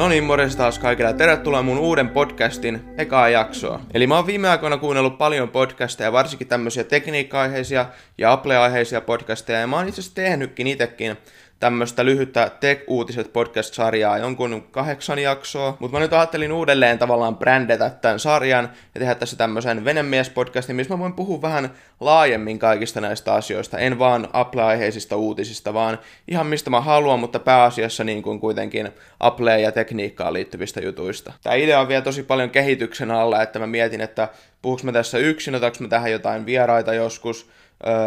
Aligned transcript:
No 0.00 0.08
niin, 0.08 0.24
morjesta 0.24 0.58
taas 0.58 0.78
kaikille. 0.78 1.12
Tervetuloa 1.12 1.62
mun 1.62 1.78
uuden 1.78 2.08
podcastin 2.08 2.80
ekaa 2.98 3.28
jaksoa. 3.28 3.80
Eli 3.94 4.06
mä 4.06 4.16
oon 4.16 4.26
viime 4.26 4.48
aikoina 4.48 4.76
kuunnellut 4.76 5.18
paljon 5.18 5.48
podcasteja, 5.48 6.12
varsinkin 6.12 6.48
tämmöisiä 6.48 6.84
tekniikka-aiheisia 6.84 7.86
ja 8.18 8.32
Apple-aiheisia 8.32 9.00
podcasteja, 9.00 9.60
ja 9.60 9.66
mä 9.66 9.76
oon 9.76 9.88
itse 9.88 10.00
asiassa 10.00 10.14
tehnytkin 10.14 10.66
itekin 10.66 11.16
tämmöistä 11.60 12.04
lyhyttä 12.04 12.50
Tech-uutiset 12.60 13.32
podcast-sarjaa, 13.32 14.18
jonkun 14.18 14.62
kahdeksan 14.70 15.18
jaksoa. 15.18 15.76
Mutta 15.78 15.96
mä 15.96 16.02
nyt 16.02 16.12
ajattelin 16.12 16.52
uudelleen 16.52 16.98
tavallaan 16.98 17.36
brändätä 17.36 17.90
tämän 17.90 18.18
sarjan 18.18 18.70
ja 18.94 18.98
tehdä 18.98 19.14
tässä 19.14 19.36
tämmöisen 19.36 19.84
Venemies-podcastin, 19.84 20.72
missä 20.72 20.94
mä 20.94 20.98
voin 20.98 21.12
puhua 21.12 21.42
vähän 21.42 21.70
laajemmin 22.00 22.58
kaikista 22.58 23.00
näistä 23.00 23.34
asioista. 23.34 23.78
En 23.78 23.98
vaan 23.98 24.28
Apple-aiheisista 24.32 25.16
uutisista, 25.16 25.74
vaan 25.74 25.98
ihan 26.28 26.46
mistä 26.46 26.70
mä 26.70 26.80
haluan, 26.80 27.20
mutta 27.20 27.38
pääasiassa 27.38 28.04
niin 28.04 28.22
kuin 28.22 28.40
kuitenkin 28.40 28.90
Apple 29.20 29.60
ja 29.60 29.72
tekniikkaan 29.72 30.32
liittyvistä 30.32 30.80
jutuista. 30.80 31.32
Tämä 31.42 31.56
idea 31.56 31.80
on 31.80 31.88
vielä 31.88 32.02
tosi 32.02 32.22
paljon 32.22 32.50
kehityksen 32.50 33.10
alla, 33.10 33.42
että 33.42 33.58
mä 33.58 33.66
mietin, 33.66 34.00
että 34.00 34.28
puhuks 34.62 34.84
mä 34.84 34.92
tässä 34.92 35.18
yksin, 35.18 35.54
otaks 35.54 35.80
mä 35.80 35.88
tähän 35.88 36.12
jotain 36.12 36.46
vieraita 36.46 36.94
joskus, 36.94 37.50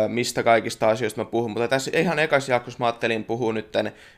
mistä 0.07 0.43
kaikista 0.43 0.89
asioista 0.89 1.21
mä 1.21 1.25
puhun, 1.25 1.51
mutta 1.51 1.67
tässä 1.67 1.91
ihan 1.93 2.19
ekassa 2.19 2.51
jaksossa 2.51 2.79
mä 2.79 2.85
ajattelin 2.85 3.23
puhua 3.23 3.53
nyt 3.53 3.77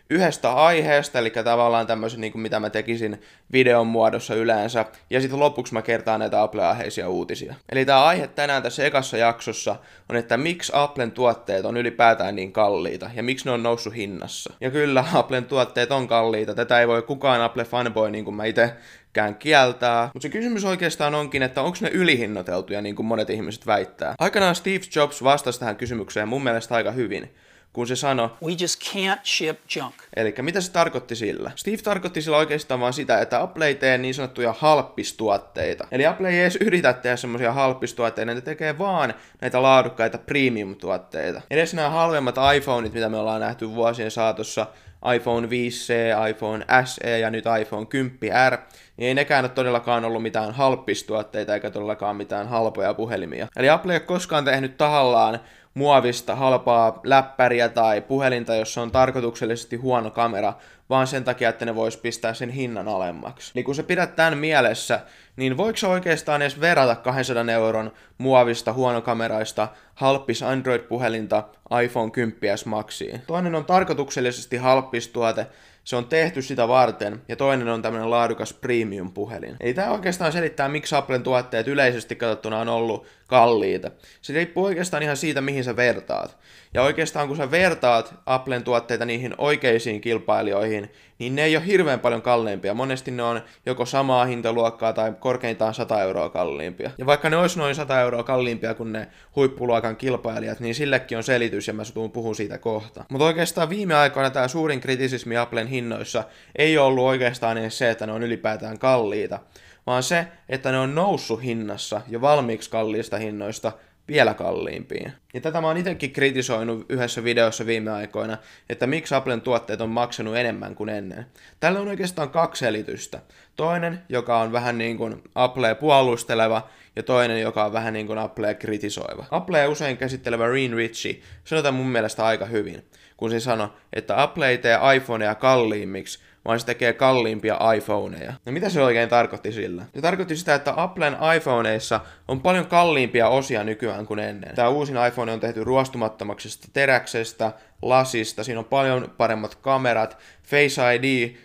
yhdestä 0.09 0.53
aiheesta, 0.53 1.19
eli 1.19 1.29
tavallaan 1.29 1.87
tämmöisen, 1.87 2.21
niin 2.21 2.31
kuin 2.31 2.41
mitä 2.41 2.59
mä 2.59 2.69
tekisin 2.69 3.21
videon 3.51 3.87
muodossa 3.87 4.35
yleensä, 4.35 4.85
ja 5.09 5.21
sitten 5.21 5.39
lopuksi 5.39 5.73
mä 5.73 5.81
kertaan 5.81 6.19
näitä 6.19 6.41
Apple-aiheisia 6.41 7.09
uutisia. 7.09 7.55
Eli 7.71 7.85
tämä 7.85 8.03
aihe 8.03 8.27
tänään 8.27 8.63
tässä 8.63 8.85
ekassa 8.85 9.17
jaksossa 9.17 9.75
on, 10.09 10.15
että 10.15 10.37
miksi 10.37 10.71
Applen 10.75 11.11
tuotteet 11.11 11.65
on 11.65 11.77
ylipäätään 11.77 12.35
niin 12.35 12.51
kalliita, 12.51 13.09
ja 13.15 13.23
miksi 13.23 13.45
ne 13.45 13.51
on 13.51 13.63
noussut 13.63 13.95
hinnassa. 13.95 14.53
Ja 14.61 14.71
kyllä, 14.71 15.05
Applen 15.13 15.45
tuotteet 15.45 15.91
on 15.91 16.07
kalliita, 16.07 16.55
tätä 16.55 16.79
ei 16.79 16.87
voi 16.87 17.01
kukaan 17.01 17.41
Apple 17.41 17.63
fanboy, 17.63 18.11
niin 18.11 18.25
kuin 18.25 18.35
mä 18.35 18.45
itse 18.45 18.73
kään 19.15 19.35
kieltää. 19.35 20.09
Mutta 20.13 20.23
se 20.23 20.29
kysymys 20.29 20.65
oikeastaan 20.65 21.15
onkin, 21.15 21.43
että 21.43 21.61
onko 21.61 21.77
ne 21.81 21.89
ylihinnoiteltuja, 21.89 22.81
niin 22.81 22.95
kuin 22.95 23.05
monet 23.05 23.29
ihmiset 23.29 23.67
väittää. 23.67 24.15
Aikanaan 24.19 24.55
Steve 24.55 24.85
Jobs 24.95 25.23
vastasi 25.23 25.59
tähän 25.59 25.75
kysymykseen 25.75 26.27
mun 26.27 26.43
mielestä 26.43 26.75
aika 26.75 26.91
hyvin 26.91 27.29
kun 27.75 27.87
se 27.87 27.95
sanoi, 27.95 28.29
We 28.43 28.51
just 28.61 28.81
can't 28.83 29.19
ship 29.23 29.59
junk. 29.75 29.95
Eli 30.15 30.35
mitä 30.41 30.61
se 30.61 30.71
tarkoitti 30.71 31.15
sillä? 31.15 31.51
Steve 31.55 31.77
tarkoitti 31.77 32.21
sillä 32.21 32.37
oikeastaan 32.37 32.79
vaan 32.79 32.93
sitä, 32.93 33.21
että 33.21 33.41
Apple 33.41 33.67
ei 33.67 33.75
tee 33.75 33.97
niin 33.97 34.13
sanottuja 34.13 34.55
halppistuotteita. 34.57 35.87
Eli 35.91 36.05
Apple 36.05 36.29
ei 36.29 36.41
edes 36.41 36.55
yritä 36.55 36.93
tehdä 36.93 37.15
semmoisia 37.15 37.51
halppistuotteita, 37.51 38.33
ne 38.33 38.41
tekee 38.41 38.77
vaan 38.77 39.13
näitä 39.41 39.61
laadukkaita 39.61 40.17
premium-tuotteita. 40.17 41.41
Edes 41.49 41.73
nämä 41.73 41.89
halvemmat 41.89 42.35
iPhoneit, 42.55 42.93
mitä 42.93 43.09
me 43.09 43.17
ollaan 43.17 43.41
nähty 43.41 43.69
vuosien 43.69 44.11
saatossa, 44.11 44.67
iPhone 45.15 45.47
5C, 45.47 46.29
iPhone 46.29 46.65
SE 46.85 47.19
ja 47.19 47.29
nyt 47.29 47.45
iPhone 47.61 47.85
10R, 47.85 48.57
niin 48.97 49.07
ei 49.07 49.13
nekään 49.13 49.45
ole 49.45 49.49
todellakaan 49.49 50.05
ollut 50.05 50.21
mitään 50.21 50.53
halppistuotteita 50.53 51.53
eikä 51.53 51.71
todellakaan 51.71 52.15
mitään 52.15 52.47
halpoja 52.47 52.93
puhelimia. 52.93 53.47
Eli 53.55 53.69
Apple 53.69 53.93
ei 53.93 53.97
ole 53.97 54.05
koskaan 54.05 54.45
tehnyt 54.45 54.77
tahallaan 54.77 55.39
muovista 55.73 56.35
halpaa 56.35 56.99
läppäriä 57.03 57.69
tai 57.69 58.01
puhelinta, 58.01 58.55
jossa 58.55 58.81
on 58.81 58.91
tarkoituksellisesti 58.91 59.75
huono 59.75 60.11
kamera, 60.11 60.53
vaan 60.89 61.07
sen 61.07 61.23
takia, 61.23 61.49
että 61.49 61.65
ne 61.65 61.75
vois 61.75 61.97
pistää 61.97 62.33
sen 62.33 62.49
hinnan 62.49 62.87
alemmaksi. 62.87 63.51
Niin 63.55 63.65
kun 63.65 63.75
sä 63.75 63.83
pidät 63.83 64.15
tämän 64.15 64.37
mielessä, 64.37 64.99
niin 65.35 65.57
voiko 65.57 65.77
se 65.77 65.87
oikeastaan 65.87 66.41
edes 66.41 66.61
verrata 66.61 66.95
200 66.95 67.51
euron 67.51 67.91
muovista 68.17 68.73
huonokameraista 68.73 69.67
halppis 69.95 70.43
Android-puhelinta 70.43 71.43
iPhone 71.83 72.11
10 72.11 72.57
S 72.57 72.65
Maxiin? 72.65 73.21
Toinen 73.27 73.55
on 73.55 73.65
tarkoituksellisesti 73.65 74.57
halppis 74.57 75.07
tuote, 75.07 75.47
se 75.85 75.95
on 75.95 76.05
tehty 76.05 76.41
sitä 76.41 76.67
varten, 76.67 77.21
ja 77.27 77.35
toinen 77.35 77.67
on 77.67 77.81
tämmöinen 77.81 78.09
laadukas 78.09 78.53
premium-puhelin. 78.53 79.55
Ei 79.59 79.73
tämä 79.73 79.91
oikeastaan 79.91 80.31
selittää, 80.31 80.69
miksi 80.69 80.95
Applen 80.95 81.23
tuotteet 81.23 81.67
yleisesti 81.67 82.15
katsottuna 82.15 82.59
on 82.59 82.69
ollut 82.69 83.05
kalliita. 83.27 83.91
Se 84.21 84.33
riippuu 84.33 84.65
oikeastaan 84.65 85.03
ihan 85.03 85.17
siitä, 85.17 85.41
mihin 85.41 85.63
sä 85.63 85.75
vertaat. 85.75 86.37
Ja 86.75 86.83
oikeastaan 86.83 87.27
kun 87.27 87.37
sä 87.37 87.51
vertaat 87.51 88.15
Applen 88.25 88.63
tuotteita 88.63 89.05
niihin 89.05 89.35
oikeisiin 89.37 90.01
kilpailijoihin, 90.01 90.91
niin 91.19 91.35
ne 91.35 91.43
ei 91.43 91.57
ole 91.57 91.65
hirveän 91.65 91.99
paljon 91.99 92.21
kalliimpia. 92.21 92.73
Monesti 92.73 93.11
ne 93.11 93.23
on 93.23 93.41
joko 93.65 93.85
samaa 93.85 94.25
hintaluokkaa 94.25 94.93
tai 94.93 95.13
korkeintaan 95.19 95.73
100 95.73 96.01
euroa 96.01 96.29
kalliimpia. 96.29 96.91
Ja 96.97 97.05
vaikka 97.05 97.29
ne 97.29 97.37
olisi 97.37 97.59
noin 97.59 97.75
100 97.75 98.01
euroa 98.01 98.23
kalliimpia 98.23 98.73
kuin 98.73 98.91
ne 98.91 99.07
huippuluokan 99.35 99.95
kilpailijat, 99.95 100.59
niin 100.59 100.75
sillekin 100.75 101.17
on 101.17 101.23
selitys 101.23 101.67
ja 101.67 101.73
mä 101.73 101.83
tuun 101.93 102.11
puhun 102.11 102.35
siitä 102.35 102.57
kohta. 102.57 103.05
Mutta 103.09 103.25
oikeastaan 103.25 103.69
viime 103.69 103.95
aikoina 103.95 104.29
tämä 104.29 104.47
suurin 104.47 104.79
kritisismi 104.79 105.37
Applen 105.37 105.67
hinnoissa 105.67 106.23
ei 106.55 106.77
ollut 106.77 107.05
oikeastaan 107.05 107.57
edes 107.57 107.77
se, 107.77 107.89
että 107.89 108.05
ne 108.05 108.11
on 108.11 108.23
ylipäätään 108.23 108.79
kalliita, 108.79 109.39
vaan 109.87 110.03
se, 110.03 110.27
että 110.49 110.71
ne 110.71 110.79
on 110.79 110.95
noussut 110.95 111.43
hinnassa 111.43 112.01
jo 112.07 112.21
valmiiksi 112.21 112.69
kalliista 112.69 113.17
hinnoista 113.17 113.71
vielä 114.07 114.33
kalliimpiin. 114.33 115.11
Ja 115.33 115.41
tätä 115.41 115.61
mä 115.61 115.67
oon 115.67 115.77
itsekin 115.77 116.11
kritisoinut 116.11 116.85
yhdessä 116.89 117.23
videossa 117.23 117.65
viime 117.65 117.91
aikoina, 117.91 118.37
että 118.69 118.87
miksi 118.87 119.15
Applen 119.15 119.41
tuotteet 119.41 119.81
on 119.81 119.89
maksanut 119.89 120.35
enemmän 120.35 120.75
kuin 120.75 120.89
ennen. 120.89 121.25
Tällä 121.59 121.79
on 121.79 121.87
oikeastaan 121.87 122.29
kaksi 122.29 122.59
selitystä. 122.59 123.19
Toinen, 123.55 123.99
joka 124.09 124.39
on 124.39 124.51
vähän 124.51 124.77
niin 124.77 124.97
kuin 124.97 125.23
Applea 125.35 125.75
puolusteleva, 125.75 126.69
ja 126.95 127.03
toinen, 127.03 127.41
joka 127.41 127.65
on 127.65 127.73
vähän 127.73 127.93
niin 127.93 128.07
kuin 128.07 128.19
Applea 128.19 128.53
kritisoiva. 128.53 129.25
Applea 129.31 129.69
usein 129.69 129.97
käsittelevä 129.97 130.47
Reen 130.47 130.73
Ritchie 130.73 131.19
sanotaan 131.43 131.73
mun 131.73 131.87
mielestä 131.87 132.25
aika 132.25 132.45
hyvin, 132.45 132.85
kun 133.17 133.31
se 133.31 133.39
sanoi, 133.39 133.69
että 133.93 134.21
Apple 134.21 134.49
ei 134.49 134.57
tee 134.57 134.77
iPhonea 134.95 135.35
kalliimmiksi, 135.35 136.19
vaan 136.45 136.59
se 136.59 136.65
tekee 136.65 136.93
kalliimpia 136.93 137.73
iPhoneja. 137.77 138.33
No 138.45 138.51
mitä 138.51 138.69
se 138.69 138.81
oikein 138.81 139.09
tarkoitti 139.09 139.51
sillä? 139.51 139.85
Se 139.95 140.01
tarkoitti 140.01 140.35
sitä, 140.35 140.55
että 140.55 140.73
Applen 140.77 141.17
iPhoneissa 141.37 141.99
on 142.27 142.41
paljon 142.41 142.65
kalliimpia 142.65 143.27
osia 143.27 143.63
nykyään 143.63 144.05
kuin 144.05 144.19
ennen. 144.19 144.55
Tämä 144.55 144.69
uusin 144.69 144.95
iPhone 145.07 145.31
on 145.31 145.39
tehty 145.39 145.63
ruostumattomaksi 145.63 146.59
teräksestä, 146.73 147.51
lasista, 147.81 148.43
siinä 148.43 148.59
on 148.59 148.65
paljon 148.65 149.13
paremmat 149.17 149.55
kamerat, 149.55 150.17
Face 150.43 150.95
ID 150.95 151.35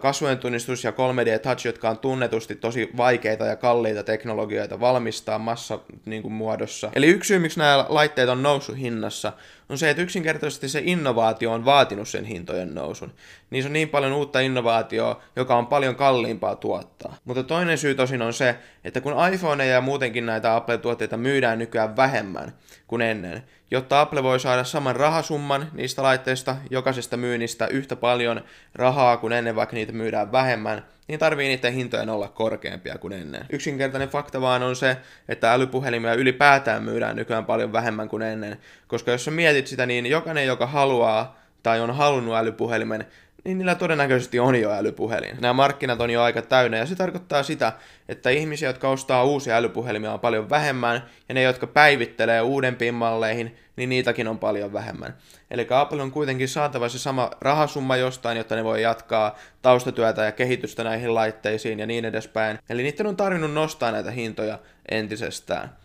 kasvojen 0.00 0.38
tunnistus 0.38 0.84
ja 0.84 0.90
3D 0.90 1.38
Touch, 1.38 1.66
jotka 1.66 1.90
on 1.90 1.98
tunnetusti 1.98 2.54
tosi 2.54 2.90
vaikeita 2.96 3.46
ja 3.46 3.56
kalliita 3.56 4.02
teknologioita 4.02 4.80
valmistaa 4.80 5.38
massa 5.38 5.78
niin 6.04 6.22
kuin, 6.22 6.32
muodossa. 6.32 6.90
Eli 6.94 7.06
yksi 7.06 7.28
syy, 7.28 7.38
miksi 7.38 7.58
nämä 7.58 7.86
laitteet 7.88 8.28
on 8.28 8.42
noussut 8.42 8.78
hinnassa, 8.78 9.32
on 9.68 9.78
se, 9.78 9.90
että 9.90 10.02
yksinkertaisesti 10.02 10.68
se 10.68 10.82
innovaatio 10.84 11.52
on 11.52 11.64
vaatinut 11.64 12.08
sen 12.08 12.24
hintojen 12.24 12.74
nousun. 12.74 13.12
Se 13.60 13.66
on 13.66 13.72
niin 13.72 13.88
paljon 13.88 14.12
uutta 14.12 14.40
innovaatioa, 14.40 15.22
joka 15.36 15.56
on 15.56 15.66
paljon 15.66 15.96
kalliimpaa 15.96 16.56
tuottaa. 16.56 17.16
Mutta 17.24 17.42
toinen 17.42 17.78
syy 17.78 17.94
tosin 17.94 18.22
on 18.22 18.32
se, 18.32 18.56
että 18.84 19.00
kun 19.00 19.14
iPhoneja 19.32 19.72
ja 19.72 19.80
muutenkin 19.80 20.26
näitä 20.26 20.56
Apple-tuotteita 20.56 21.16
myydään 21.16 21.58
nykyään 21.58 21.96
vähemmän 21.96 22.52
kuin 22.86 23.02
ennen, 23.02 23.42
jotta 23.70 24.00
Apple 24.00 24.22
voi 24.22 24.40
saada 24.40 24.64
saman 24.64 24.96
rahasumman 24.96 25.70
niistä 25.72 26.02
laitteista 26.02 26.56
jokaisesta 26.70 27.16
myynnistä 27.16 27.66
yhtä 27.66 27.96
paljon 27.96 28.44
rahaa 28.74 29.16
kuin 29.16 29.32
ennen, 29.32 29.56
vaikka 29.56 29.76
niitä 29.76 29.92
myydään 29.92 30.32
vähemmän, 30.32 30.84
niin 31.08 31.18
tarvii 31.18 31.48
niiden 31.48 31.72
hintojen 31.72 32.10
olla 32.10 32.28
korkeampia 32.28 32.98
kuin 32.98 33.12
ennen. 33.12 33.46
Yksinkertainen 33.50 34.08
fakta 34.08 34.40
vaan 34.40 34.62
on 34.62 34.76
se, 34.76 34.96
että 35.28 35.52
älypuhelimia 35.52 36.14
ylipäätään 36.14 36.82
myydään 36.82 37.16
nykyään 37.16 37.44
paljon 37.44 37.72
vähemmän 37.72 38.08
kuin 38.08 38.22
ennen, 38.22 38.58
koska 38.86 39.10
jos 39.10 39.24
sä 39.24 39.30
mietit 39.30 39.66
sitä, 39.66 39.86
niin 39.86 40.06
jokainen, 40.06 40.46
joka 40.46 40.66
haluaa 40.66 41.40
tai 41.62 41.80
on 41.80 41.96
halunnut 41.96 42.34
älypuhelimen, 42.34 43.06
niin 43.44 43.58
niillä 43.58 43.74
todennäköisesti 43.74 44.40
on 44.40 44.60
jo 44.60 44.70
älypuhelin. 44.70 45.36
Nämä 45.40 45.52
markkinat 45.52 46.00
on 46.00 46.10
jo 46.10 46.22
aika 46.22 46.42
täynnä 46.42 46.76
ja 46.76 46.86
se 46.86 46.94
tarkoittaa 46.94 47.42
sitä, 47.42 47.72
että 48.08 48.30
ihmisiä, 48.30 48.68
jotka 48.68 48.88
ostaa 48.88 49.24
uusia 49.24 49.56
älypuhelimia 49.56 50.12
on 50.12 50.20
paljon 50.20 50.50
vähemmän 50.50 51.04
ja 51.28 51.34
ne, 51.34 51.42
jotka 51.42 51.66
päivittelee 51.66 52.40
uudempiin 52.40 52.94
malleihin, 52.94 53.56
niin 53.76 53.88
niitäkin 53.88 54.28
on 54.28 54.38
paljon 54.38 54.72
vähemmän. 54.72 55.16
Eli 55.50 55.66
Apple 55.70 56.02
on 56.02 56.10
kuitenkin 56.10 56.48
saatava 56.48 56.88
se 56.88 56.98
sama 56.98 57.30
rahasumma 57.40 57.96
jostain, 57.96 58.38
jotta 58.38 58.56
ne 58.56 58.64
voi 58.64 58.82
jatkaa 58.82 59.38
taustatyötä 59.62 60.24
ja 60.24 60.32
kehitystä 60.32 60.84
näihin 60.84 61.14
laitteisiin 61.14 61.78
ja 61.78 61.86
niin 61.86 62.04
edespäin. 62.04 62.58
Eli 62.70 62.82
niiden 62.82 63.06
on 63.06 63.16
tarvinnut 63.16 63.52
nostaa 63.52 63.92
näitä 63.92 64.10
hintoja 64.10 64.58
entisestään. 64.90 65.76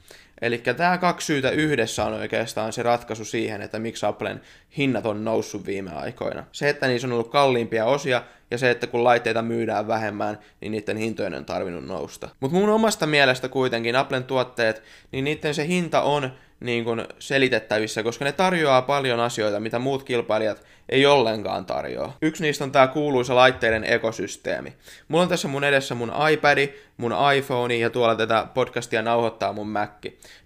Eli 0.42 0.58
tämä 0.58 0.98
kaksi 0.98 1.26
syytä 1.26 1.50
yhdessä 1.50 2.06
on 2.06 2.14
oikeastaan 2.14 2.74
se 2.74 2.84
ratkaisu 2.84 3.26
siihen, 3.26 3.62
että 3.62 3.80
miksi 3.80 4.06
Applen 4.06 4.42
hinnat 4.78 5.06
on 5.06 5.26
noussut 5.26 5.66
viime 5.66 5.92
aikoina. 5.92 6.46
Se, 6.52 6.70
että 6.70 6.88
niissä 6.88 7.08
on 7.08 7.14
ollut 7.14 7.32
kalliimpia 7.32 7.86
osia 7.86 8.24
ja 8.52 8.58
se, 8.58 8.72
että 8.72 8.88
kun 8.88 9.04
laitteita 9.04 9.42
myydään 9.42 9.88
vähemmän, 9.88 10.40
niin 10.62 10.72
niiden 10.72 10.98
hintojen 10.98 11.34
on 11.34 11.46
tarvinnut 11.46 11.86
nousta. 11.86 12.30
Mutta 12.40 12.58
mun 12.58 12.70
omasta 12.70 13.06
mielestä 13.08 13.50
kuitenkin 13.50 13.96
Applen 13.96 14.24
tuotteet, 14.24 14.84
niin 15.12 15.24
niiden 15.24 15.54
se 15.54 15.68
hinta 15.68 16.02
on 16.02 16.32
niin 16.60 16.84
kuin 16.84 17.06
selitettävissä, 17.20 18.04
koska 18.04 18.26
ne 18.26 18.32
tarjoaa 18.32 18.82
paljon 18.82 19.20
asioita, 19.20 19.60
mitä 19.60 19.80
muut 19.80 20.04
kilpailijat 20.04 20.64
ei 20.90 21.06
ollenkaan 21.06 21.66
tarjoa. 21.66 22.14
Yksi 22.22 22.44
niistä 22.44 22.64
on 22.64 22.72
tämä 22.72 22.88
kuuluisa 22.88 23.36
laitteiden 23.36 23.84
ekosysteemi. 23.84 24.74
Mulla 25.08 25.24
on 25.24 25.30
tässä 25.30 25.48
mun 25.48 25.64
edessä 25.64 25.96
mun 25.96 26.12
iPad, 26.32 26.70
mun 26.98 27.14
iPhone 27.38 27.76
ja 27.76 27.90
tuolla 27.90 28.16
tätä 28.16 28.48
podcastia 28.54 29.02
nauhoittaa 29.02 29.54
mun 29.54 29.68
Mac. 29.68 29.92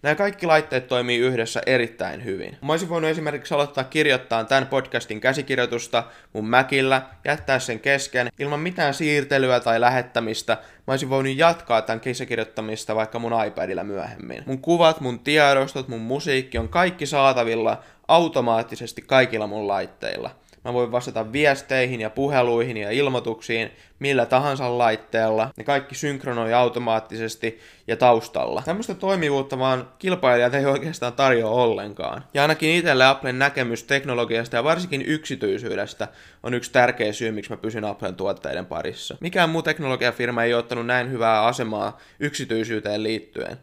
Nämä 0.01 0.15
kaikki 0.15 0.45
laitteet 0.45 0.88
toimii 0.88 1.18
yhdessä 1.18 1.62
erittäin 1.65 2.25
hyvin. 2.25 2.57
Mä 2.62 2.74
olisin 2.74 2.89
voinut 2.89 3.12
esimerkiksi 3.12 3.53
aloittaa 3.53 3.83
kirjoittaa 3.83 4.44
tämän 4.44 4.68
podcastin 4.68 5.21
käsikirjoitusta 5.21 6.03
mun 6.33 6.50
Macillä, 6.50 7.01
jättää 7.25 7.59
sen 7.59 7.80
kesken, 7.80 8.27
ilman 8.39 8.59
mitään 8.59 8.94
siirtelyä 8.94 9.59
tai 9.59 9.81
lähettämistä, 9.81 10.57
mä 10.88 10.94
olisin 10.94 11.09
voinut 11.09 11.38
jatkaa 11.38 11.81
tämän 11.81 12.00
käsikirjoittamista 12.00 12.95
vaikka 12.95 13.19
mun 13.19 13.45
iPadilla 13.47 13.83
myöhemmin. 13.83 14.44
Mun 14.45 14.62
kuvat, 14.62 15.01
mun 15.01 15.19
tiedostot, 15.19 15.88
mun 15.88 16.01
musiikki 16.01 16.57
on 16.57 16.69
kaikki 16.69 17.06
saatavilla 17.06 17.83
automaattisesti 18.09 19.01
kaikilla 19.01 19.47
mun 19.47 19.67
laitteilla. 19.67 20.31
Mä 20.65 20.73
voin 20.73 20.91
vastata 20.91 21.31
viesteihin 21.31 22.01
ja 22.01 22.09
puheluihin 22.09 22.77
ja 22.77 22.91
ilmoituksiin 22.91 23.71
millä 24.00 24.25
tahansa 24.25 24.77
laitteella. 24.77 25.50
Ne 25.57 25.63
kaikki 25.63 25.95
synkronoi 25.95 26.53
automaattisesti 26.53 27.59
ja 27.88 27.97
taustalla. 27.97 28.61
Tämmöistä 28.65 28.94
toimivuutta 28.94 29.59
vaan 29.59 29.89
kilpailijat 30.00 30.53
ei 30.53 30.65
oikeastaan 30.65 31.13
tarjoa 31.13 31.51
ollenkaan. 31.51 32.23
Ja 32.33 32.41
ainakin 32.41 32.69
itselle 32.69 33.06
Applen 33.06 33.39
näkemys 33.39 33.83
teknologiasta 33.83 34.56
ja 34.56 34.63
varsinkin 34.63 35.03
yksityisyydestä 35.07 36.07
on 36.44 36.53
yksi 36.53 36.71
tärkeä 36.71 37.13
syy, 37.13 37.31
miksi 37.31 37.51
mä 37.51 37.57
pysyn 37.57 37.85
Applen 37.85 38.15
tuotteiden 38.15 38.65
parissa. 38.65 39.17
Mikään 39.19 39.50
muu 39.50 39.61
teknologiafirma 39.61 40.44
ei 40.44 40.53
ottanut 40.53 40.85
näin 40.85 41.11
hyvää 41.11 41.45
asemaa 41.45 41.97
yksityisyyteen 42.19 43.03
liittyen. 43.03 43.57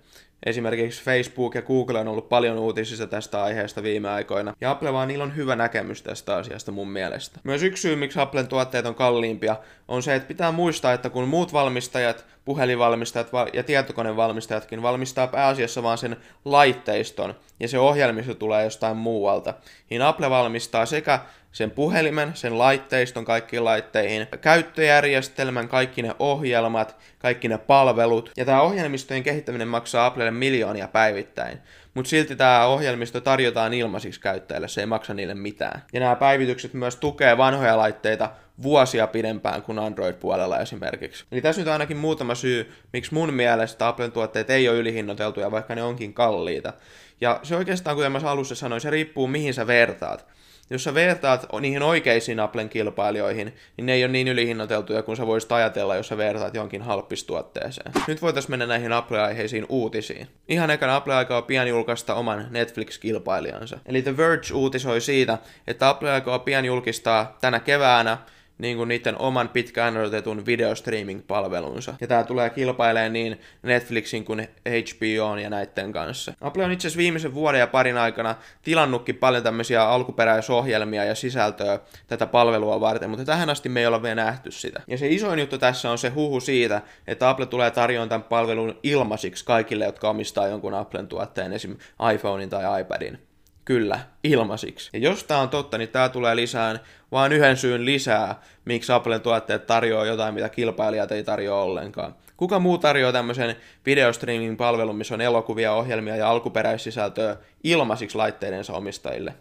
Esimerkiksi 0.47 1.05
Facebook 1.05 1.55
ja 1.55 1.63
Google 1.63 1.99
on 2.01 2.09
ollut 2.09 2.29
paljon 2.29 2.59
uutisissa 2.59 3.07
tästä 3.07 3.43
aiheesta 3.43 3.83
viime 3.83 4.09
aikoina, 4.09 4.55
ja 4.61 4.71
Apple 4.71 4.93
vaan 4.93 5.09
niillä 5.09 5.25
on 5.25 5.37
hyvä 5.37 5.57
näkemys 5.57 6.03
tästä 6.03 6.37
asiasta 6.37 6.73
mun 6.73 6.89
mielestä. 6.89 7.41
Myös 7.45 7.63
yksi 7.63 7.81
syy, 7.81 7.97
miksi 7.97 8.21
Applen 8.21 8.49
tuotteet 8.49 8.87
on 8.87 8.95
kalliimpia, 8.95 9.57
on 9.89 10.03
se, 10.03 10.15
että 10.15 10.29
pitää 10.29 10.53
muistaa, 10.53 10.93
että 10.93 11.11
kun 11.11 11.29
muut 11.29 11.53
valmistajat, 11.53 12.25
puhelinvalmistajat 12.45 13.29
ja 13.53 13.63
tietokonevalmistajatkin 13.63 14.83
valmistaa 14.83 15.27
pääasiassa 15.27 15.83
vaan 15.83 15.99
sen 15.99 16.17
laitteiston, 16.45 17.35
ja 17.61 17.69
se 17.69 17.79
ohjelmisto 17.79 18.35
tulee 18.35 18.65
jostain 18.65 18.97
muualta, 18.97 19.55
niin 19.91 20.03
Apple 20.03 20.31
valmistaa 20.31 20.87
sekä 20.87 21.21
sen 21.57 21.71
puhelimen, 21.71 22.31
sen 22.35 22.59
laitteiston 22.59 23.25
kaikkiin 23.25 23.65
laitteihin, 23.65 24.27
käyttöjärjestelmän, 24.41 25.69
kaikki 25.69 26.03
ne 26.03 26.15
ohjelmat, 26.19 26.97
kaikki 27.19 27.49
ne 27.49 27.59
palvelut. 27.59 28.33
Ja 28.37 28.45
tämä 28.45 28.61
ohjelmistojen 28.61 29.23
kehittäminen 29.23 29.69
maksaa 29.69 30.07
Applelle 30.07 30.31
miljoonia 30.31 30.89
päivittäin. 30.89 31.59
Mutta 31.95 32.09
silti 32.09 32.37
tämä 32.37 32.67
ohjelmisto 32.67 33.21
tarjotaan 33.21 33.75
ilmaisiksi 33.75 34.21
käyttäjille, 34.21 34.69
se 34.69 34.81
ei 34.81 34.87
maksa 34.87 35.15
niille 35.15 35.35
mitään. 35.35 35.83
Ja 35.93 36.01
nämä 36.01 36.17
päivitykset 36.17 36.75
myös 36.75 36.97
tukee 36.97 37.37
vanhoja 37.37 37.77
laitteita 37.77 38.31
vuosia 38.63 39.07
pidempään 39.07 39.63
kuin 39.63 39.79
Android-puolella 39.79 40.59
esimerkiksi. 40.59 41.25
Eli 41.33 41.41
tässä 41.41 41.61
nyt 41.61 41.69
ainakin 41.69 41.97
muutama 41.97 42.35
syy, 42.35 42.73
miksi 42.93 43.15
mun 43.15 43.35
mielestä 43.35 43.89
Applen 43.89 44.13
tuotteet 44.13 44.51
ei 44.51 44.69
ole 44.69 44.79
ylihinnoiteltuja, 44.79 45.51
vaikka 45.51 45.75
ne 45.75 45.83
onkin 45.83 46.15
kalliita. 46.15 46.73
Ja 47.21 47.41
se 47.43 47.57
oikeastaan, 47.57 47.97
kuten 47.97 48.13
mä 48.13 48.21
alussa 48.25 48.55
sanoin, 48.55 48.81
se 48.81 48.91
riippuu 48.91 49.27
mihin 49.27 49.55
sä 49.55 49.67
vertaat 49.67 50.27
jos 50.71 50.85
sä 50.85 50.95
vertaat 50.95 51.47
niihin 51.61 51.83
oikeisiin 51.83 52.41
Applen 52.41 52.69
kilpailijoihin, 52.69 53.55
niin 53.77 53.87
ne 53.87 53.93
ei 53.93 54.05
ole 54.05 54.13
niin 54.13 54.29
ylihinnoiteltuja 54.29 55.03
kuin 55.03 55.17
sä 55.17 55.27
voisit 55.27 55.53
ajatella, 55.53 55.97
jos 55.97 56.09
sä 56.09 56.17
vertaat 56.17 56.55
jonkin 56.55 56.83
halppistuotteeseen. 56.83 57.93
Nyt 58.07 58.23
voitaisiin 58.23 58.53
mennä 58.53 58.67
näihin 58.67 58.93
Apple-aiheisiin 58.93 59.67
uutisiin. 59.69 60.27
Ihan 60.49 60.71
ekana 60.71 60.97
Apple 60.97 61.15
aikoo 61.15 61.43
pian 61.43 61.69
julkaista 61.69 62.15
oman 62.15 62.47
Netflix-kilpailijansa. 62.51 63.79
Eli 63.87 64.03
The 64.03 64.17
Verge 64.17 64.55
uutisoi 64.55 65.01
siitä, 65.01 65.39
että 65.67 65.89
Apple 65.89 66.13
aikoo 66.13 66.39
pian 66.39 66.65
julkistaa 66.65 67.37
tänä 67.41 67.61
keväänä 67.61 68.19
niin 68.59 68.77
kuin 68.77 68.89
niiden 68.89 69.19
oman 69.19 69.49
pitkään 69.49 69.97
odotetun 69.97 70.47
videostreaming-palvelunsa. 70.47 71.95
Ja 72.01 72.07
tämä 72.07 72.25
tulee 72.25 72.51
kilpailemaan 72.51 73.13
niin 73.13 73.41
Netflixin 73.63 74.25
kuin 74.25 74.49
HBO 74.69 75.37
ja 75.37 75.51
näiden 75.51 75.93
kanssa. 75.93 76.33
Apple 76.41 76.65
on 76.65 76.73
itse 76.73 76.89
asiassa 76.89 76.99
viimeisen 76.99 77.35
vuoden 77.35 77.59
ja 77.59 77.67
parin 77.67 77.99
aikana 77.99 78.35
tilannutkin 78.63 79.17
paljon 79.17 79.43
tämmöisiä 79.43 79.89
alkuperäisohjelmia 79.89 81.05
ja 81.05 81.15
sisältöä 81.15 81.79
tätä 82.07 82.27
palvelua 82.27 82.81
varten, 82.81 83.11
mutta 83.11 83.25
tähän 83.25 83.51
asti 83.51 83.69
me 83.69 83.81
ei 83.81 83.87
olla 83.87 84.03
vielä 84.03 84.15
nähty 84.15 84.51
sitä. 84.51 84.83
Ja 84.87 84.99
se 84.99 85.09
isoin 85.09 85.39
juttu 85.39 85.59
tässä 85.59 85.91
on 85.91 85.99
se 85.99 86.09
huhu 86.09 86.41
siitä, 86.41 86.83
että 87.07 87.29
Apple 87.29 87.47
tulee 87.47 87.71
tarjoamaan 87.71 88.09
tämän 88.09 88.23
palvelun 88.23 88.79
ilmaisiksi 88.83 89.45
kaikille, 89.45 89.85
jotka 89.85 90.11
omistaa 90.11 90.49
jonkun 90.49 90.75
Applen 90.75 91.09
tuotteen, 91.09 91.53
esim. 91.53 91.77
iPhonein 92.15 92.51
tai 92.51 92.81
iPadin. 92.81 93.26
Kyllä, 93.67 94.01
ilmaisiksi. 94.25 94.91
Ja 94.93 94.99
jos 94.99 95.25
tämä 95.25 95.41
on 95.41 95.49
totta, 95.49 95.79
niin 95.79 95.89
tämä 95.89 96.09
tulee 96.09 96.37
lisään 96.37 96.81
vaan 97.13 97.33
yhden 97.33 97.57
syyn 97.57 97.85
lisää, 97.85 98.41
miksi 98.65 98.93
Applen 98.93 99.21
tuotteet 99.21 99.67
tarjoaa 99.67 100.05
jotain, 100.05 100.35
mitä 100.35 100.49
kilpailijat 100.49 101.13
ei 101.13 101.25
tarjoa 101.25 101.63
ollenkaan. 101.63 102.15
Kuka 102.37 102.59
muu 102.59 102.79
tarjoaa 102.79 103.13
tämmöisen 103.13 103.57
videostreaming-palvelun, 103.87 104.97
missä 104.97 105.15
on 105.15 105.21
elokuvia, 105.21 105.73
ohjelmia 105.73 106.17
ja 106.17 106.31
alkuperäissisältöä 106.31 107.37
ilmaisiksi 107.65 108.17
laitteidensa 108.17 108.73
omistajille? 108.73 109.35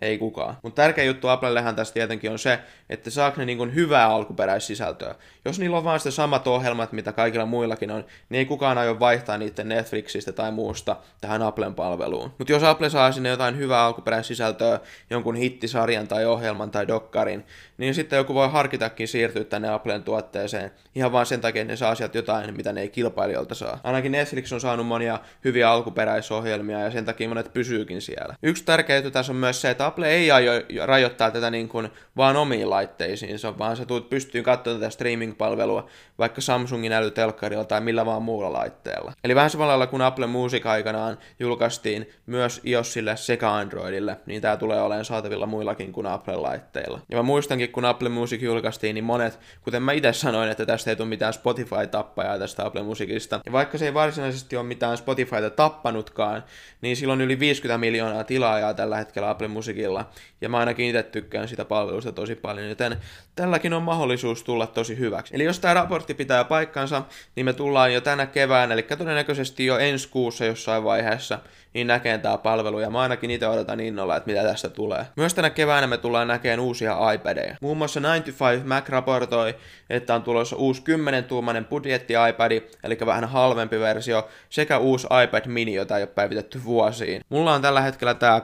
Ei 0.00 0.18
kukaan. 0.18 0.56
Mutta 0.62 0.82
tärkeä 0.82 1.04
juttu 1.04 1.28
Applellehan 1.28 1.76
tässä 1.76 1.94
tietenkin 1.94 2.30
on 2.30 2.38
se, 2.38 2.58
että 2.90 3.10
saako 3.10 3.40
ne 3.40 3.44
niin 3.44 3.74
hyvää 3.74 4.06
alkuperäissisältöä. 4.06 5.14
Jos 5.44 5.58
niillä 5.58 5.76
on 5.76 5.84
vaan 5.84 6.00
sitä 6.00 6.10
samat 6.10 6.46
ohjelmat, 6.46 6.92
mitä 6.92 7.12
kaikilla 7.12 7.46
muillakin 7.46 7.90
on, 7.90 8.04
niin 8.28 8.38
ei 8.38 8.46
kukaan 8.46 8.78
aio 8.78 9.00
vaihtaa 9.00 9.38
niiden 9.38 9.68
Netflixistä 9.68 10.32
tai 10.32 10.52
muusta 10.52 10.96
tähän 11.20 11.42
Applen 11.42 11.74
palveluun. 11.74 12.32
Mutta 12.38 12.52
jos 12.52 12.62
Apple 12.62 12.90
saa 12.90 13.12
sinne 13.12 13.28
jotain 13.28 13.56
hyvää 13.56 13.84
alkuperäissisältöä, 13.84 14.80
jonkun 15.10 15.36
hittisarjan 15.36 16.08
tai 16.08 16.24
ohjelman 16.24 16.70
tai 16.70 16.88
dokkarin, 16.88 17.46
niin 17.78 17.94
sitten 17.94 18.16
joku 18.16 18.34
voi 18.34 18.50
harkitakin 18.50 19.08
siirtyä 19.08 19.44
tänne 19.44 19.68
Applen 19.68 20.02
tuotteeseen 20.02 20.70
ihan 20.94 21.12
vaan 21.12 21.26
sen 21.26 21.40
takia, 21.40 21.62
että 21.62 21.72
ne 21.72 21.76
saa 21.76 21.94
sieltä 21.94 22.18
jotain, 22.18 22.56
mitä 22.56 22.72
ne 22.72 22.80
ei 22.80 22.88
kilpailijoilta 22.88 23.54
saa. 23.54 23.80
Ainakin 23.84 24.12
Netflix 24.12 24.52
on 24.52 24.60
saanut 24.60 24.86
monia 24.86 25.18
hyviä 25.44 25.70
alkuperäisohjelmia 25.70 26.80
ja 26.80 26.90
sen 26.90 27.04
takia 27.04 27.28
monet 27.28 27.52
pysyykin 27.52 28.02
siellä. 28.02 28.34
Yksi 28.42 28.64
tärkeä 28.64 28.96
juttu 28.96 29.10
tässä 29.10 29.32
on 29.32 29.36
myös 29.36 29.60
se, 29.60 29.70
että 29.70 29.86
Apple 29.88 30.08
ei 30.08 30.30
aio 30.30 30.52
rajoittaa 30.86 31.30
tätä 31.30 31.50
niin 31.50 31.68
kuin 31.68 31.88
vaan 32.16 32.36
omiin 32.36 32.70
laitteisiinsa, 32.70 33.58
vaan 33.58 33.76
sä 33.76 33.86
tulet 33.86 34.10
pystyyn 34.10 34.44
katsomaan 34.44 34.80
tätä 34.80 34.90
streaming-palvelua 34.90 35.86
vaikka 36.18 36.40
Samsungin 36.40 36.92
älytelkkarilla 36.92 37.64
tai 37.64 37.80
millä 37.80 38.06
vaan 38.06 38.22
muulla 38.22 38.52
laitteella. 38.52 39.12
Eli 39.24 39.34
vähän 39.34 39.50
samalla 39.50 39.68
lailla 39.68 39.86
kuin 39.86 40.02
Apple 40.02 40.26
Music 40.26 40.66
aikanaan 40.66 41.18
julkaistiin 41.38 42.10
myös 42.26 42.60
iOSille 42.66 43.16
sekä 43.16 43.52
Androidille, 43.52 44.16
niin 44.26 44.42
tämä 44.42 44.56
tulee 44.56 44.82
olemaan 44.82 45.04
saatavilla 45.04 45.46
muillakin 45.46 45.92
kuin 45.92 46.06
Apple-laitteilla. 46.06 47.00
Ja 47.10 47.16
mä 47.16 47.22
muistankin, 47.22 47.72
kun 47.72 47.84
Apple 47.84 48.08
Music 48.08 48.42
julkaistiin, 48.42 48.94
niin 48.94 49.04
monet, 49.04 49.38
kuten 49.62 49.82
mä 49.82 49.92
itse 49.92 50.12
sanoin, 50.12 50.50
että 50.50 50.66
tästä 50.66 50.90
ei 50.90 50.96
tule 50.96 51.08
mitään 51.08 51.32
Spotify-tappajaa 51.32 52.38
tästä 52.38 52.66
Apple 52.66 52.82
Musicista. 52.82 53.40
Ja 53.46 53.52
vaikka 53.52 53.78
se 53.78 53.84
ei 53.84 53.94
varsinaisesti 53.94 54.56
ole 54.56 54.66
mitään 54.66 54.96
Spotifyta 54.96 55.50
tappanutkaan, 55.50 56.44
niin 56.80 56.96
silloin 56.96 57.20
yli 57.20 57.38
50 57.38 57.78
miljoonaa 57.78 58.24
tilaajaa 58.24 58.74
tällä 58.74 58.96
hetkellä 58.96 59.30
Apple 59.30 59.48
Musicilla. 59.78 60.10
Ja 60.40 60.48
mä 60.48 60.58
ainakin 60.58 60.86
itse 60.86 61.02
tykkään 61.02 61.48
sitä 61.48 61.64
palvelusta 61.64 62.12
tosi 62.12 62.34
paljon, 62.34 62.68
joten 62.68 62.96
tälläkin 63.34 63.74
on 63.74 63.82
mahdollisuus 63.82 64.44
tulla 64.44 64.66
tosi 64.66 64.98
hyväksi. 64.98 65.34
Eli 65.34 65.44
jos 65.44 65.60
tämä 65.60 65.74
raportti 65.74 66.14
pitää 66.14 66.44
paikkansa, 66.44 67.02
niin 67.36 67.44
me 67.44 67.52
tullaan 67.52 67.94
jo 67.94 68.00
tänä 68.00 68.26
keväänä, 68.26 68.74
eli 68.74 68.82
todennäköisesti 68.82 69.66
jo 69.66 69.78
ensi 69.78 70.08
kuussa 70.08 70.44
jossain 70.44 70.84
vaiheessa, 70.84 71.38
niin 71.74 71.86
näkee 71.86 72.18
tämä 72.18 72.38
palvelu, 72.38 72.80
ja 72.80 72.90
mä 72.90 73.00
ainakin 73.00 73.30
itse 73.30 73.48
odotan 73.48 73.80
innolla, 73.80 74.16
että 74.16 74.30
mitä 74.30 74.42
tästä 74.42 74.68
tulee. 74.68 75.06
Myös 75.16 75.34
tänä 75.34 75.50
keväänä 75.50 75.86
me 75.86 75.96
tullaan 75.96 76.28
näkemään 76.28 76.60
uusia 76.60 77.12
iPadeja. 77.12 77.56
Muun 77.60 77.76
muassa 77.76 78.00
95 78.00 78.64
Mac 78.64 78.88
raportoi, 78.88 79.54
että 79.90 80.14
on 80.14 80.22
tulossa 80.22 80.56
uusi 80.56 80.82
10-tuumainen 80.82 81.64
budjetti 81.64 82.14
iPad, 82.30 82.60
eli 82.84 82.98
vähän 83.06 83.24
halvempi 83.24 83.80
versio, 83.80 84.28
sekä 84.48 84.78
uusi 84.78 85.06
iPad 85.24 85.46
mini, 85.46 85.74
jota 85.74 85.96
ei 85.96 86.02
ole 86.02 86.10
päivitetty 86.14 86.64
vuosiin. 86.64 87.20
Mulla 87.28 87.54
on 87.54 87.62
tällä 87.62 87.80
hetkellä 87.80 88.14
tämä 88.14 88.40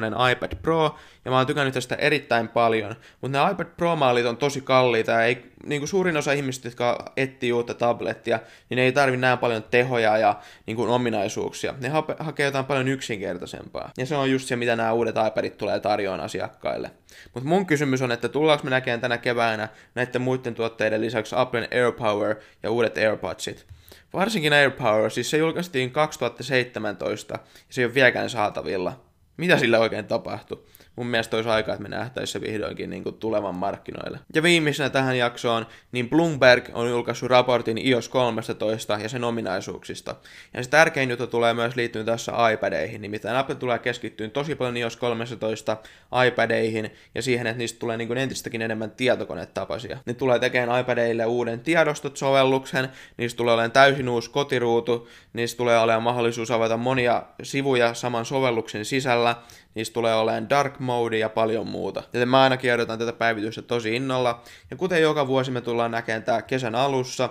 12,9-tuumainen 0.00 0.32
iPad 0.32 0.56
Pro, 0.62 0.96
ja 1.24 1.30
mä 1.30 1.36
oon 1.36 1.46
tykännyt 1.46 1.74
tästä 1.74 1.94
erittäin 1.94 2.48
paljon, 2.48 2.96
mutta 3.20 3.44
ne 3.44 3.52
iPad 3.52 3.66
Pro-mallit 3.76 4.26
on 4.26 4.36
tosi 4.36 4.60
kalliita, 4.60 5.24
ei, 5.24 5.52
niin 5.66 5.80
kuin 5.80 5.88
suurin 5.88 6.16
osa 6.16 6.32
ihmisistä, 6.32 6.68
jotka 6.68 7.12
etsii 7.16 7.52
uutta 7.52 7.74
tablettia, 7.74 8.38
niin 8.68 8.76
ne 8.76 8.82
ei 8.82 8.92
tarvi 8.92 9.16
näin 9.16 9.38
paljon 9.38 9.62
tehoja 9.62 10.18
ja 10.18 10.40
niin 10.66 10.76
kuin 10.76 10.90
ominaisuuksia. 10.90 11.74
Ne 11.80 11.88
ha- 11.88 12.16
hakee 12.18 12.46
jotain 12.46 12.64
paljon 12.64 12.88
yksinkertaisempaa. 12.88 13.90
Ja 13.98 14.06
se 14.06 14.16
on 14.16 14.30
just 14.30 14.48
se, 14.48 14.56
mitä 14.56 14.76
nämä 14.76 14.92
uudet 14.92 15.14
iPadit 15.26 15.58
tulee 15.58 15.80
tarjoamaan 15.80 16.24
asiakkaille. 16.24 16.90
Mutta 17.34 17.48
mun 17.48 17.66
kysymys 17.66 18.02
on, 18.02 18.12
että 18.12 18.28
tullaanko 18.28 18.64
me 18.64 18.70
näkemään 18.70 19.00
tänä 19.00 19.18
keväänä 19.18 19.68
näiden 19.94 20.22
muiden 20.22 20.54
tuotteiden 20.54 21.00
lisäksi 21.00 21.34
Applen 21.38 21.68
AirPower 21.72 22.36
ja 22.62 22.70
uudet 22.70 22.98
AirPodsit. 22.98 23.66
Varsinkin 24.12 24.52
AirPower, 24.52 25.10
siis 25.10 25.30
se 25.30 25.36
julkaistiin 25.36 25.90
2017 25.90 27.34
ja 27.34 27.40
se 27.70 27.80
ei 27.80 27.84
ole 27.84 27.94
vieläkään 27.94 28.30
saatavilla. 28.30 29.09
Mitä 29.40 29.58
sille 29.58 29.78
oikein 29.78 30.06
tapahtui? 30.06 30.62
Mun 31.00 31.06
mielestä 31.06 31.36
olisi 31.36 31.50
aika, 31.50 31.72
että 31.72 31.82
me 31.82 31.88
nähtäisiin 31.88 32.32
se 32.32 32.40
vihdoinkin 32.40 32.90
niin 32.90 33.02
kuin 33.02 33.14
tulevan 33.14 33.54
markkinoille. 33.54 34.18
Ja 34.34 34.42
viimeisenä 34.42 34.90
tähän 34.90 35.18
jaksoon, 35.18 35.66
niin 35.92 36.10
Bloomberg 36.10 36.64
on 36.72 36.90
julkaissut 36.90 37.30
raportin 37.30 37.78
iOS 37.78 38.08
13 38.08 38.98
ja 39.02 39.08
sen 39.08 39.24
ominaisuuksista. 39.24 40.14
Ja 40.54 40.62
se 40.62 40.70
tärkein 40.70 41.10
juttu 41.10 41.26
tulee 41.26 41.54
myös 41.54 41.76
liittyen 41.76 42.06
tässä 42.06 42.32
iPadeihin, 42.52 43.02
nimittäin 43.02 43.36
Apple 43.36 43.54
tulee 43.54 43.78
keskittyä 43.78 44.28
tosi 44.28 44.54
paljon 44.54 44.76
iOS 44.76 44.96
13 44.96 45.76
iPadeihin 46.26 46.90
ja 47.14 47.22
siihen, 47.22 47.46
että 47.46 47.58
niistä 47.58 47.78
tulee 47.78 47.96
niin 47.96 48.08
kuin 48.08 48.18
entistäkin 48.18 48.62
enemmän 48.62 48.90
tietokonetapaisia. 48.90 49.98
Ne 50.06 50.14
tulee 50.14 50.38
tekemään 50.38 50.80
iPadeille 50.80 51.26
uuden 51.26 51.60
tiedostot-sovelluksen, 51.60 52.88
niistä 53.16 53.36
tulee 53.36 53.54
olemaan 53.54 53.72
täysin 53.72 54.08
uusi 54.08 54.30
kotiruutu, 54.30 55.08
niistä 55.32 55.56
tulee 55.58 55.78
olemaan 55.78 56.02
mahdollisuus 56.02 56.50
avata 56.50 56.76
monia 56.76 57.22
sivuja 57.42 57.94
saman 57.94 58.24
sovelluksen 58.24 58.84
sisällä, 58.84 59.36
niistä 59.74 59.94
tulee 59.94 60.14
olemaan 60.14 60.50
dark 60.50 60.78
mode 60.78 61.18
ja 61.18 61.28
paljon 61.28 61.66
muuta. 61.66 62.02
Joten 62.12 62.28
mä 62.28 62.42
ainakin 62.42 62.74
odotan 62.74 62.98
tätä 62.98 63.12
päivitystä 63.12 63.62
tosi 63.62 63.96
innolla. 63.96 64.42
Ja 64.70 64.76
kuten 64.76 65.02
joka 65.02 65.26
vuosi 65.26 65.50
me 65.50 65.60
tullaan 65.60 65.90
näkemään 65.90 66.22
tää 66.22 66.42
kesän 66.42 66.74
alussa, 66.74 67.28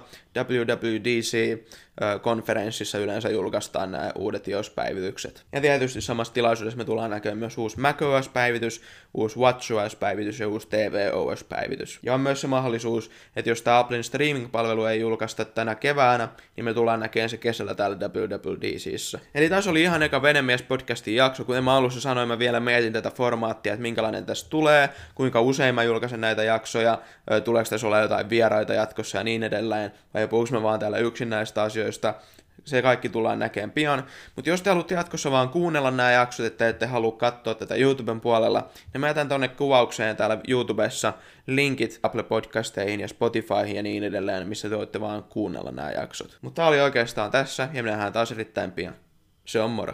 WWDC-konferenssissa 2.01 2.98
yleensä 3.00 3.29
julkaistaan 3.29 3.91
nämä 3.91 4.12
uudet 4.15 4.48
iOS-päivitykset. 4.48 5.46
Ja 5.51 5.62
tietysti 5.62 6.01
samassa 6.01 6.34
tilaisuudessa 6.34 6.77
me 6.77 6.86
tullaan 6.86 7.10
näkemään 7.10 7.38
myös 7.38 7.58
uusi 7.58 7.79
macOS-päivitys, 7.79 8.82
uusi 9.13 9.39
WatchOS-päivitys 9.39 10.39
ja 10.39 10.48
uusi 10.48 10.68
tvOS-päivitys. 10.68 12.00
Ja 12.03 12.13
on 12.13 12.22
myös 12.22 12.41
se 12.41 12.48
mahdollisuus, 12.48 13.12
että 13.36 13.50
jos 13.50 13.62
tämä 13.62 13.79
Applen 13.79 14.03
streaming-palvelu 14.03 14.86
ei 14.86 15.00
julkaista 15.00 15.46
tänä 15.46 15.75
keväänä, 15.75 16.27
niin 16.56 16.65
me 16.65 16.74
tullaan 16.74 17.00
näkemään 17.00 17.29
se 17.29 17.38
kesällä 17.38 17.75
täällä 17.75 17.98
WWDCissä. 17.98 19.20
Eli 19.36 19.50
tässä 19.50 19.70
oli 19.70 19.82
ihan 19.82 20.03
eka 20.03 20.22
Venemies 20.22 20.62
podcastin 20.62 21.15
jakso. 21.15 21.44
Kuten 21.44 21.63
mä 21.63 21.75
alussa 21.75 22.01
sanoin, 22.01 22.27
mä 22.27 22.39
vielä 22.39 22.60
mietin 22.60 22.94
tätä 22.94 23.12
formaattia, 23.12 23.74
että 23.74 23.82
minkälainen 23.82 24.25
tästä 24.25 24.50
tulee, 24.50 24.89
kuinka 25.15 25.41
usein 25.41 25.75
mä 25.75 25.84
julkaisen 25.84 26.22
näitä 26.22 26.44
jaksoja, 26.44 27.01
tuleeko 27.44 27.70
tässä 27.70 27.88
olla 27.88 28.00
jotain 28.00 28.29
vieraita 28.29 28.74
jatkossa 28.74 29.18
ja 29.18 29.24
niin 29.24 29.44
edelleen, 29.44 29.91
vai 30.13 30.27
puhuks 30.27 30.51
mä 30.51 30.63
vaan 30.63 30.79
täällä 30.79 30.98
yksin 30.98 31.29
näistä 31.29 31.62
asioista. 31.63 31.88
Se 32.65 32.81
kaikki 32.81 33.10
tullaan 33.10 33.39
näkemään 33.39 33.72
pian. 33.72 34.05
Mutta 34.36 34.50
jos 34.50 34.62
te 34.62 34.69
haluatte 34.69 34.96
jatkossa 34.96 35.31
vaan 35.31 35.50
kuunnella 35.50 35.91
nämä 35.91 36.12
jaksot, 36.12 36.46
että 36.46 36.69
ette 36.69 36.86
halua 36.86 37.12
katsoa 37.12 37.55
tätä 37.55 37.75
YouTuben 37.75 38.22
puolella, 38.22 38.69
niin 38.93 39.01
mä 39.01 39.08
jätän 39.08 39.29
tonne 39.29 39.48
kuvaukseen 39.48 40.17
täällä 40.17 40.38
YouTubessa 40.48 41.13
linkit 41.48 42.00
Apple 42.03 42.24
Podcasteihin 42.24 43.00
ja 43.00 43.08
Spotifyhin 43.08 43.75
ja 43.75 43.84
niin 43.84 44.03
edelleen, 44.03 44.48
missä 44.48 44.69
te 44.69 44.77
voitte 44.77 45.01
vaan 45.01 45.24
kuunnella 45.24 45.72
nämä 45.72 45.91
jaksot. 45.91 46.38
Mutta 46.41 46.62
tää 46.62 46.67
oli 46.67 46.81
oikeastaan 46.81 47.31
tässä, 47.31 47.69
ja 47.74 47.84
me 47.84 47.89
nähdään 47.89 48.13
taas 48.13 48.31
erittäin 48.31 48.72
pian. 48.72 48.96
Se 49.46 49.62
on 49.62 49.72
moro. 49.72 49.93